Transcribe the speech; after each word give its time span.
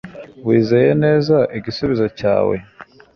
wizeye 0.47 0.91
neza 1.03 1.35
igisubizo 1.57 2.05
cyawe 2.19 2.55